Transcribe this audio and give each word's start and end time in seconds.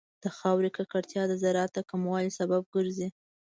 د 0.23 0.25
خاورې 0.37 0.69
ککړتیا 0.77 1.23
د 1.27 1.33
زراعت 1.43 1.71
د 1.73 1.79
کموالي 1.89 2.31
سبب 2.39 2.61
ګرځي. 2.75 3.07